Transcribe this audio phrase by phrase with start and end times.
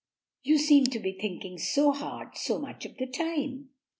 [0.41, 3.69] You seem to be thinking so hard so much of the time."